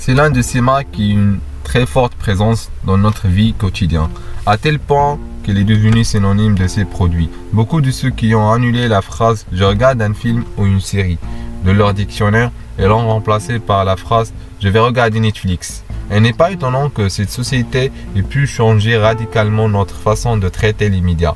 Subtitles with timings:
[0.00, 4.08] c'est l'un de ces marques qui a une très forte présence dans notre vie quotidienne,
[4.46, 7.28] à tel point qu'elle est devenue synonyme de ses produits.
[7.52, 11.18] Beaucoup de ceux qui ont annulé la phrase je regarde un film ou une série
[11.66, 15.84] de leur dictionnaire et l'ont remplacé par la phrase je vais regarder Netflix.
[16.10, 20.88] Il n'est pas étonnant que cette société ait pu changer radicalement notre façon de traiter
[20.88, 21.34] les médias,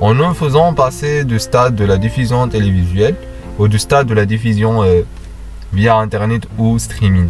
[0.00, 3.16] en nous faisant passer du stade de la diffusion télévisuelle
[3.58, 5.02] au stade de la diffusion euh,
[5.72, 7.28] via Internet ou streaming.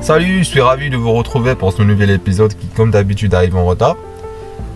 [0.00, 3.56] Salut, je suis ravi de vous retrouver pour ce nouvel épisode qui, comme d'habitude, arrive
[3.56, 3.96] en retard.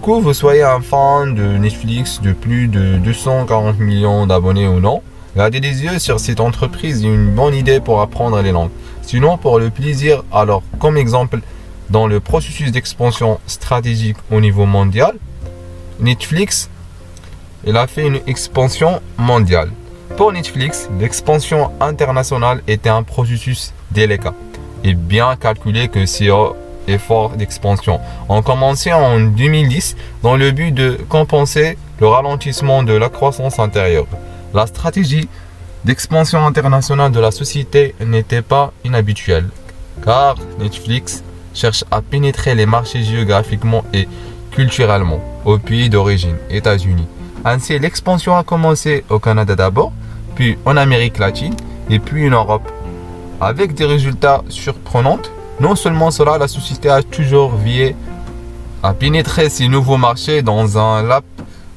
[0.02, 5.00] Que vous soyez un fan de Netflix de plus de 240 millions d'abonnés ou non,
[5.36, 8.72] garder des yeux sur cette entreprise est une bonne idée pour apprendre les langues.
[9.02, 11.38] Sinon, pour le plaisir, alors, comme exemple,
[11.88, 15.12] dans le processus d'expansion stratégique au niveau mondial,
[16.00, 16.69] Netflix,
[17.64, 19.70] il a fait une expansion mondiale.
[20.16, 24.34] Pour Netflix, l'expansion internationale était un processus délicat
[24.84, 26.28] et bien calculé que c'est
[26.88, 28.00] effort d'expansion.
[28.28, 34.06] On commençait en 2010 dans le but de compenser le ralentissement de la croissance intérieure.
[34.55, 35.28] La stratégie
[35.84, 39.48] d'expansion internationale de la société n'était pas inhabituelle,
[40.05, 41.22] car Netflix
[41.55, 44.08] cherche à pénétrer les marchés géographiquement et
[44.50, 47.06] culturellement au pays d'origine, États-Unis.
[47.44, 49.92] Ainsi, l'expansion a commencé au Canada d'abord,
[50.34, 51.55] puis en Amérique latine
[51.91, 52.70] et puis en Europe
[53.42, 55.18] avec des résultats surprenants.
[55.60, 57.96] Non seulement cela, la société a toujours veillé
[58.82, 61.28] à pénétrer ces nouveaux marchés dans un laps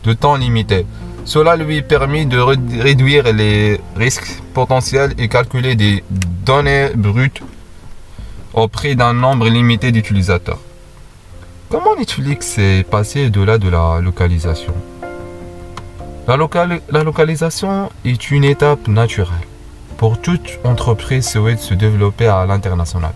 [0.03, 0.85] de temps limité.
[1.25, 6.03] Cela lui permet de réduire les risques potentiels et calculer des
[6.45, 7.41] données brutes
[8.53, 10.59] auprès d'un nombre limité d'utilisateurs.
[11.69, 14.73] Comment Netflix est passé au-delà de la localisation?
[16.27, 16.37] La
[17.03, 19.47] localisation est une étape naturelle
[19.97, 23.13] pour toute entreprise souhaite se développer à l'international.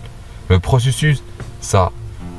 [0.48, 1.22] Le processus,
[1.60, 1.92] sa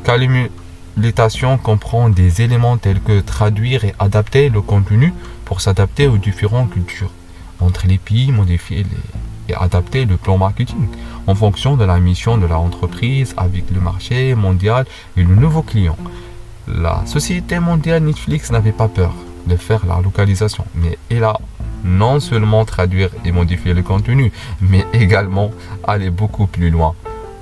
[0.04, 5.14] calculation comprend des éléments tels que traduire et adapter le contenu
[5.46, 7.12] pour s'adapter aux différentes cultures
[7.60, 8.86] entre les pays, modifier
[9.48, 10.88] et adapter le plan marketing
[11.28, 14.86] en fonction de la mission de l'entreprise avec le marché mondial
[15.16, 15.98] et le nouveau client.
[16.68, 19.14] La société mondiale Netflix n'avait pas peur
[19.46, 21.38] de faire la localisation, mais elle a
[21.84, 24.32] non seulement traduire et modifier le contenu,
[24.62, 25.52] mais également
[25.84, 26.96] aller beaucoup plus loin.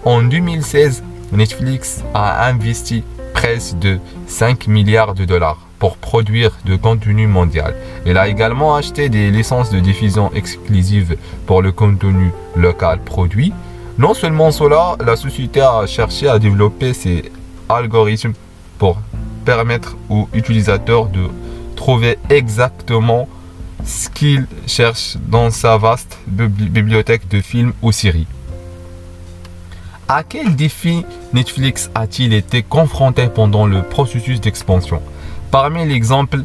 [0.06, 7.28] En 2016, Netflix a investi presque de 5 milliards de dollars pour produire de contenu
[7.28, 7.76] mondial.
[8.06, 13.54] Elle a également acheté des licences de diffusion exclusives pour le contenu local produit.
[13.98, 17.32] Non seulement cela, la société a cherché à développer ses
[17.70, 18.34] algorithmes
[18.78, 18.98] pour
[19.46, 21.28] permettre aux utilisateurs de
[21.76, 23.28] trouver exactement
[23.90, 28.28] ce qu'il cherche dans sa vaste bibliothèque de films ou séries.
[30.08, 35.02] À quel défi Netflix a-t-il été confronté pendant le processus d'expansion?
[35.52, 36.44] Parmi les exemples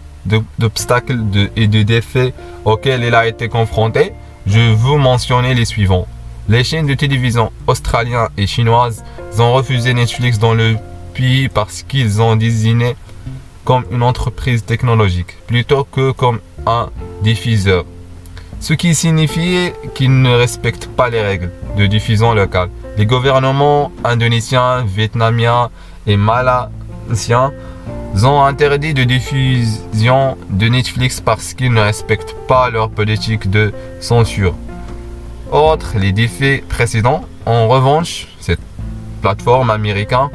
[0.59, 1.21] d'obstacles
[1.55, 2.33] et de défis
[2.65, 4.13] auxquels il a été confronté,
[4.47, 6.07] je veux mentionner les suivants.
[6.49, 9.05] Les chaînes de télévision australiennes et chinoises
[9.39, 10.77] ont refusé Netflix dans le
[11.13, 12.97] pays parce qu'ils ont désigné
[13.65, 16.91] comme une entreprise technologique plutôt que comme un
[17.25, 17.85] diffuseur.
[18.61, 22.69] Ce qui signifie qu'ils ne respectent pas les règles de diffusion locale.
[22.97, 25.71] Les gouvernements indonésiens, vietnamiens
[26.07, 27.53] et malaisiens
[28.23, 34.55] ont interdit de diffusion de Netflix parce qu'ils ne respectent pas leur politique de censure.
[35.51, 38.61] Autre les défis précédents, en revanche, cette
[39.21, 40.29] plateforme américaine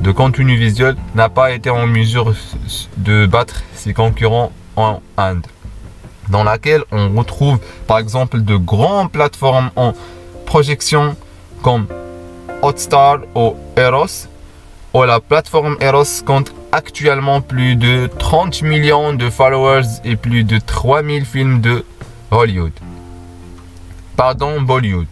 [0.00, 2.34] de contenu visuel n'a pas été en mesure
[2.96, 5.46] de battre ses concurrents en Inde,
[6.28, 9.92] dans laquelle on retrouve par exemple de grandes plateformes en
[10.46, 11.16] projection
[11.62, 11.86] comme
[12.62, 14.28] Hotstar ou Eros,
[14.94, 20.58] où la plateforme Eros compte actuellement plus de 30 millions de followers et plus de
[20.58, 21.84] 3000 films de
[22.30, 22.72] Hollywood.
[24.16, 25.06] Pardon, Bollywood.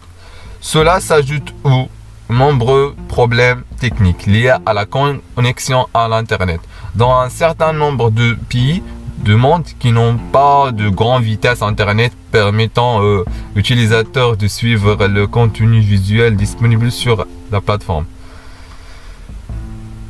[0.59, 1.87] Cela s'ajoute aux
[2.29, 6.61] nombreux problèmes techniques liés à la connexion à l'Internet.
[6.95, 8.81] Dans un certain nombre de pays
[9.23, 13.25] du monde qui n'ont pas de grande vitesse Internet permettant aux
[13.55, 18.05] utilisateurs de suivre le contenu visuel disponible sur la plateforme.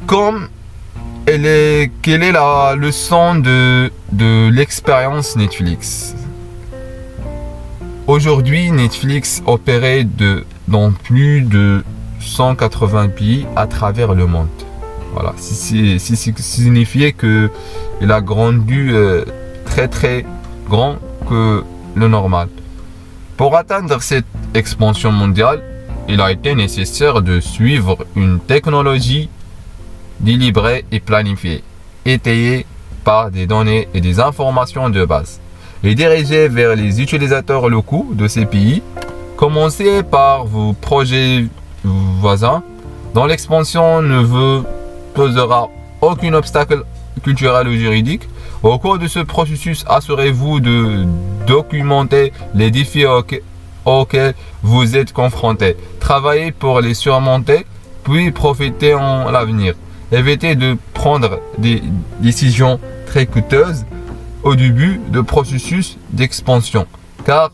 [0.08, 0.48] Comme
[1.26, 1.46] quelle
[2.24, 6.16] est la leçon de, de l'expérience Netflix?
[8.08, 11.84] Aujourd'hui, Netflix opérait de, dans plus de
[12.20, 14.48] 180 pays à travers le monde.
[15.14, 17.50] Voilà, c'est signifié que
[18.02, 19.26] il a grandi euh,
[19.66, 20.26] très très
[20.70, 20.96] grand
[21.28, 21.64] que
[21.96, 22.48] le normal.
[23.36, 25.62] Pour atteindre cette expansion mondiale,
[26.08, 29.30] il a été nécessaire de suivre une technologie
[30.20, 31.64] délibérée et planifiée,
[32.06, 32.66] étayée
[33.04, 35.40] par des données et des informations de base,
[35.84, 38.82] et dirigée vers les utilisateurs locaux de ces pays.
[39.36, 41.46] Commencez par vos projets
[41.84, 42.64] voisins,
[43.14, 44.64] dont l'expansion ne vous
[45.14, 45.70] posera
[46.02, 46.84] aucun obstacle
[47.24, 48.28] culturel ou juridique.
[48.64, 51.06] Au cours de ce processus, assurez-vous de
[51.48, 53.06] documenter les défis
[53.86, 55.76] auxquels vous êtes confrontés.
[56.00, 57.66] Travaillez pour les surmonter,
[58.04, 59.74] puis profitez en l'avenir.
[60.12, 61.82] Évitez de prendre des
[62.20, 63.86] décisions très coûteuses
[64.44, 66.86] au début de processus d'expansion,
[67.26, 67.52] car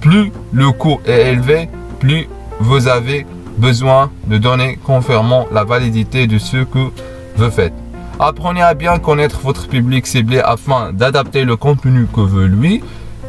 [0.00, 1.68] plus le coût est élevé,
[1.98, 2.26] plus
[2.58, 3.26] vous avez
[3.58, 6.90] besoin de données confirmant la validité de ce que
[7.36, 7.74] vous faites.
[8.18, 12.82] Apprenez à bien connaître votre public ciblé afin d'adapter le contenu que vous lui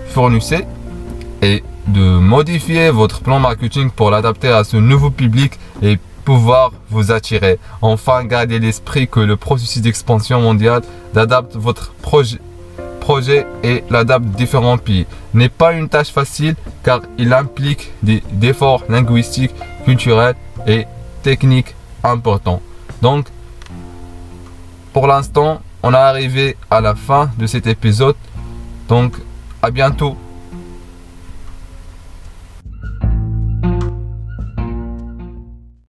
[0.09, 0.65] fournissez
[1.41, 7.11] et de modifier votre plan marketing pour l'adapter à ce nouveau public et pouvoir vous
[7.11, 7.57] attirer.
[7.81, 10.81] Enfin, gardez l'esprit que le processus d'expansion mondiale
[11.13, 12.37] d'adapter votre projet,
[13.01, 18.83] projet et l'adapte différents pays n'est pas une tâche facile car il implique des efforts
[18.87, 19.53] linguistiques,
[19.83, 20.85] culturels et
[21.23, 22.61] techniques importants.
[23.01, 23.27] Donc,
[24.93, 28.15] pour l'instant, on est arrivé à la fin de cet épisode.
[28.87, 29.15] Donc,
[29.61, 30.15] à bientôt